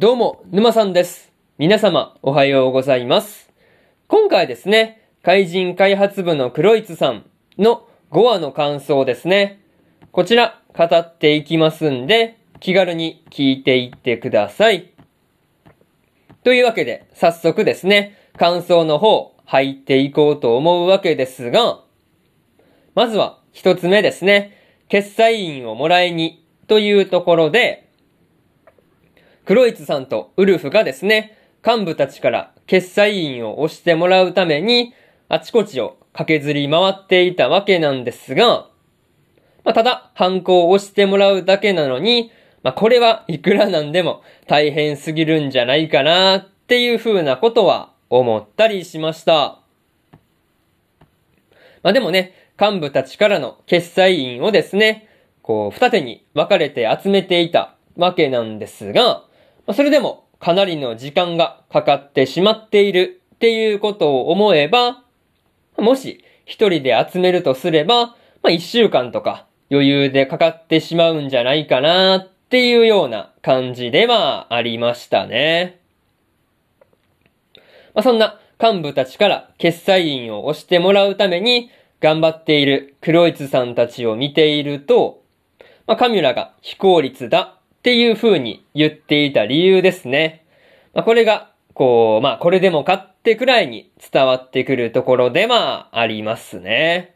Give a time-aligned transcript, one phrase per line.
[0.00, 1.32] どうも、沼さんです。
[1.58, 3.50] 皆様、おはようございます。
[4.06, 7.28] 今回ですね、怪人開発部の黒ツさん
[7.58, 9.60] の5話の感想ですね。
[10.12, 14.92] こちら、語っていきますんで、気軽に聞いていってください。
[16.44, 21.80] というわけで、早速ですね、感想の方、入っていこうと思うわけですが、
[22.94, 24.52] まずは、一つ目ですね、
[24.86, 27.87] 決済員をもらいに、というところで、
[29.48, 34.92] 黒ツさんとウルフがですね、幹部たちから決済員を押してもらうために、
[35.30, 38.68] あちこちを駆けずり回っていたわけなんですが、
[39.64, 42.30] まあ、ただ、ハンコを押してもらうだけなのに、
[42.62, 49.60] まあ、これはいくらなんでも大変すぎるんじゃないかなっていう風なことは思ったりしました。
[51.82, 55.08] まあ、でもね、幹部たちからの決済員をですね、
[55.40, 59.24] こう、二手に分かれて集めていたわけなんですが、
[59.74, 65.02] それでもかなりの時間がかかってしまっているっていうことを思えば、
[65.76, 75.80] もし一人で集めるとすれば、まあ、一週間とか余裕でかかってしまうんじゃないかなっていうような感じではありましたね。
[77.94, 85.22] まあ、そんな幹部たちから決済員を押してもらうために頑張っている黒ツさんたちを見ていると、
[85.86, 87.57] まあ、カミュラが非効率だ
[87.88, 90.44] っていう風に言っていた理由ですね。
[90.92, 97.14] まあ、これが、こう、まあ、これでもかってくらいに伝わってくるところではありますね。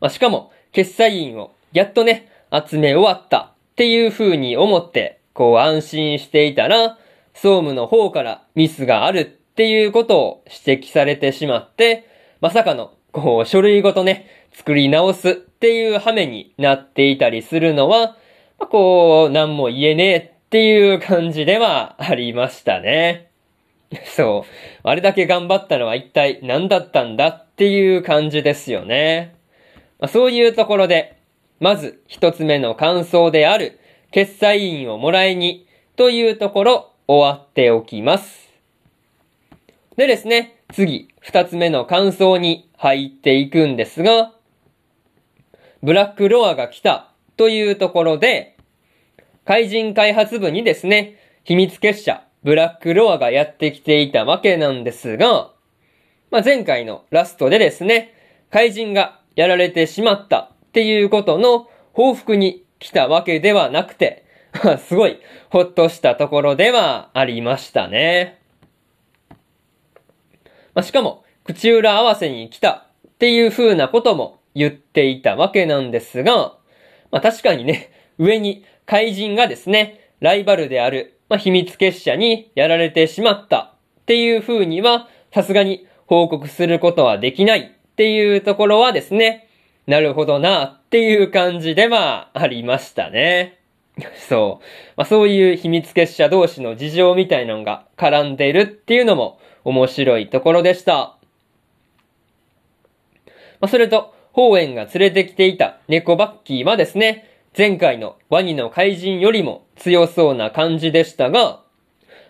[0.00, 6.98] まあ、しかも、決済員をやっとね、集め終わったっていう風に思って、こう安心していたら、
[7.34, 9.24] 総務の方からミスがあるっ
[9.54, 12.08] ていうことを指摘されてしまって、
[12.40, 14.26] まさかの、こう、書類ごとね、
[14.58, 18.16] 作り直すっていう羽目になっていたりするのは、
[18.58, 23.30] まあ、こう、何も言えねえっていう感じではありましたね。
[24.16, 24.50] そう。
[24.82, 29.36] あれだけ頑張ったのは一体何だったんだっていう感じですよね。
[30.00, 31.14] まあ、そういうところで、
[31.60, 33.78] まず一つ目の感想である、
[34.10, 38.52] 決済員をもらいにというところ終わっておきます。
[39.96, 44.32] でですね、次、二つ目の感想に入っていくんですが、
[45.82, 48.56] ブラックロアが来たというところで、
[49.44, 55.52] 怪人開発部にですね、秘密結社、ブラックロアがやってきていたわけなんですが、
[56.30, 58.12] まあ、前回のラストでですね、
[58.50, 64.24] 怪人がやられてしまったっていうことの報復に来たわけではなくて、
[64.86, 65.18] すごい
[65.50, 68.38] ほっとしたところではありましたね。
[70.74, 76.56] まあ、しかも、口裏合わせに来たっていう風なことも言っていたわけなんですが、
[77.10, 89.48] まあ、確かにね、上に怪人がですね、ライバルである、まあ、秘密結社にやられてしまったっていう風には、さすがに報告することはできないっていうところはですね、
[89.86, 93.58] なるほどなっていう感じではありましたね。
[94.28, 94.64] そう。
[94.96, 101.16] まあ、そういう秘密結社同士の事情みたいなのが絡んでるっていうのも面白いところでした。
[103.60, 111.64] まあ、それと、ホーエンが連れてきていた猫バッキーはですね、前回のワニの怪人よりも強そうな感じでしたが、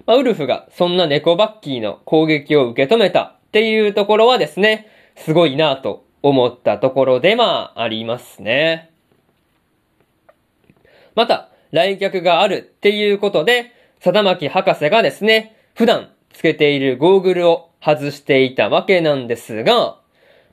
[0.06, 4.86] まあ、ウルフがそんな猫バッキーの攻撃を受け止めたっていうところはですね、
[5.16, 8.90] すごいなぁと思ったところでまあありますね。
[11.14, 19.98] また、来客があるっていうことで、貞巻博士がですね、普段つけているゴーグルを外していたわけなんですが、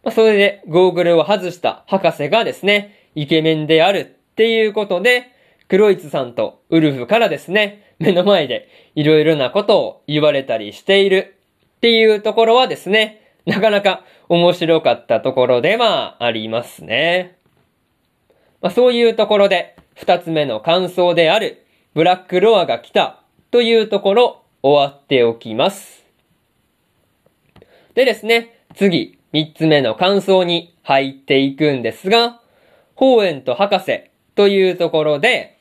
[0.05, 3.99] まあ、それでゴーグルを外した博士がですね、イケメンである
[4.31, 5.31] っていうことで、
[5.67, 11.35] クロイツさんとウルフからですね、目の前でいろいろなことを言われたりしている
[11.77, 17.39] っていうところはですね、なかなか面白かったところではありますね。
[18.61, 26.05] まあ、そういうところで、二つ目の感想である、ブラックロアが来たというところ、終わっておきます。
[27.96, 32.40] でですね、次、三つ目の感想に入っていくんですが、
[32.96, 35.59] ホーエンと博士というところで、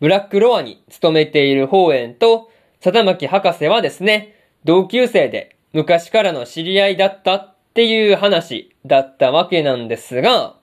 [0.00, 2.50] ブラックロアに勤めているホーエンと、
[2.80, 4.34] 貞巻博士はですね、
[4.64, 10.56] 同級生で昔からの知り合いだったっていう話だったわけなんですが、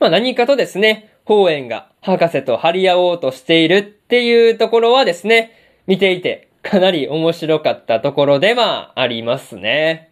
[0.00, 5.52] まあ何かとですね、ホーエンが博士と張り合おうとしているっていうところはですね、
[5.86, 10.11] 見ていてかなり面白かったところではありますね。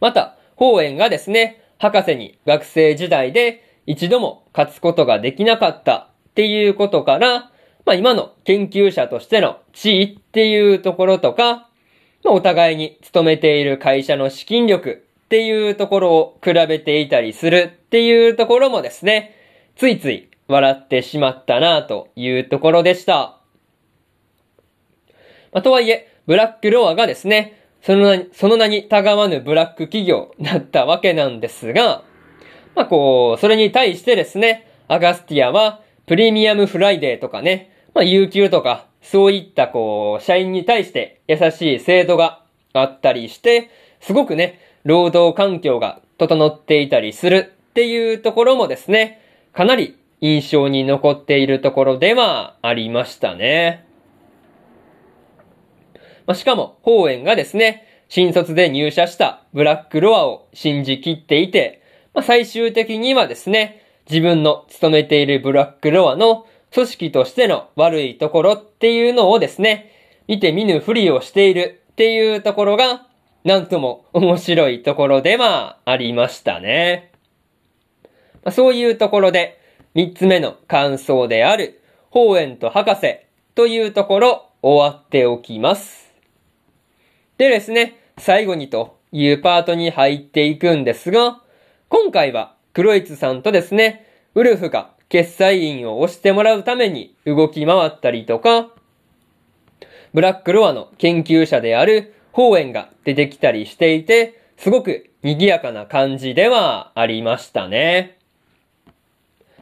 [0.00, 7.50] また、ホーエンがですね、博士に学生時代で一度も勝つことができなかったっっていうことから、
[7.86, 11.70] まあ今の研究者としての地位っていうところとか、
[12.22, 19.34] まあお互いに勤めている会社の資金力っていうところを比べていたりするっていうところもですね、
[19.76, 23.38] ついつい笑ってしまったなというところでした。
[25.52, 32.02] まあ、とはいえ、ブラックロアがですね、その名に、その名にたがわぬブラック企業だったわけなんですが、
[32.74, 42.42] まあこう、それに対してですね、アガスティアはプレミアムフライデーとかね、まあ有給とか、そういったこう、社員に対して優しい制度が
[42.72, 49.20] あったりして、すごくね、労働環境が整っていたりするっていうところもですね、
[49.52, 53.85] かなり印象に残っているところではありましたね。
[56.26, 61.82] まあ、しかも、法園がですね、新卒で入社したブラックロアを信じきっていて、
[62.14, 69.92] まあ、最終的にはですね、自分の勤めているブラックロアの組織としての悪いところっていうのをですね、
[70.28, 73.06] 見て見ぬふりをしているっていうところが
[73.44, 77.12] なんとも面白いところではありましたね。
[78.44, 79.60] まあ、そういうところで、
[79.94, 81.80] 三つ目の感想である、
[82.10, 83.20] 法園と博士
[83.54, 86.05] というところ終わっておきます。
[87.38, 91.42] でですね、最後にというパートに入っていくんですが、
[91.88, 98.70] 今回はクロイツさんとですね、ウルフが決済員を押してもらうために動き回ったりとか、
[100.14, 108.16] ブラックロアの研究者である公園が出てきたりしていて、すごく賑やかな感じではありましたね。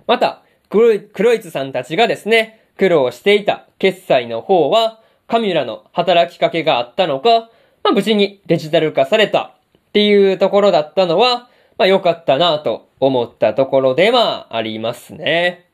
[0.07, 7.51] また、クロイクロイツさんたちがですね、苦労していた決済の方は、カミュラの働きかけがあったのか、
[7.85, 11.49] まあ無事にデジタル化されたっていうところだったのは、
[11.79, 15.69] まあ良かったなと思ったところではありますね。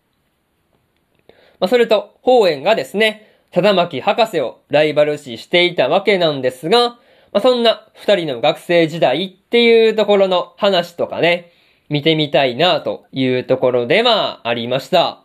[1.60, 6.98] まあそれと、法園がですね、貞巻博士をライバル視していたわけなんですが、
[7.32, 11.52] まあ、そんな二人の学生時代っていうところの話とかね、
[11.88, 15.22] 見てみたいなというところではありました。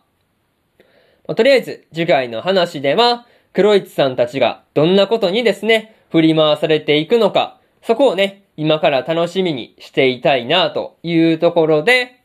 [1.26, 12.20] まあ、とりあえず次回の話では、クロイツさんたちがどんなことにですね、振り回されていくのか、そこをね、今から楽しみにしていたいなというところで、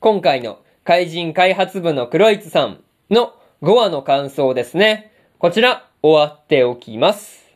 [0.00, 2.80] 今回の怪人開発部のクロイツさん
[3.10, 5.12] の5話の感想ですね。
[5.38, 7.48] こちら、終わっておきます。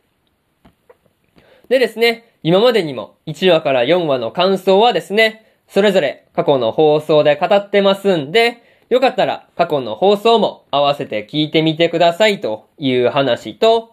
[1.69, 13.92] でですね、今までにも1話から4話の感想はですね、それぞれ過去の放送で語ってますんで、よかったら過去の放送も合わせて聞いてみてくださいという話と、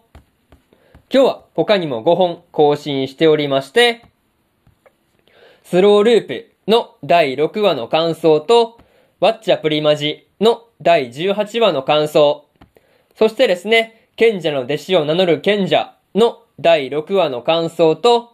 [1.13, 4.05] 今日は他にも5本更新しておりまして、
[5.61, 8.79] スローループの第6話の感想と、
[9.19, 12.47] ワッチャプリマジの第18話の感想。
[13.17, 18.31] そしてですね、賢者の弟子を名乗る賢者の第6話の感想と、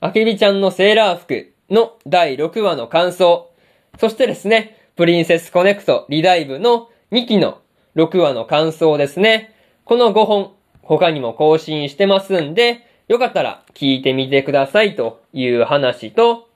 [0.00, 3.52] あけびちゃんのセーラー服の第6話の感想。
[4.00, 7.60] そしてですね、プリンセスコネクトリダイブの2期の
[7.94, 9.54] 6話の感想ですね。
[9.84, 10.52] この5本、
[10.82, 16.48] 他にも更新してますんで、よかったら聞いてみてくださいという話と、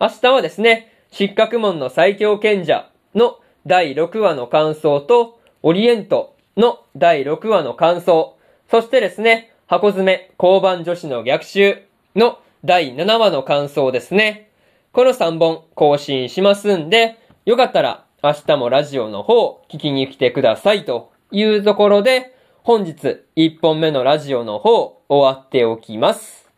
[0.00, 8.36] 明日はですね、失格門の最強賢者の第6話の感想と、オリエントの第6話の感想、
[8.70, 11.82] そしてですね、箱詰め交番女子の逆襲
[12.16, 14.50] の第7話の感想ですね。
[14.92, 22.34] この3本更新しますんで、よかったら明日もラジオの方聞きに来てくださいというところで、
[22.70, 26.48] 本日1本目のラジオの方終わっておきます。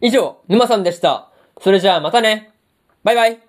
[0.00, 1.28] 以上、沼さんでした。
[1.60, 2.50] それじゃあまたね。
[3.02, 3.43] バイバイ。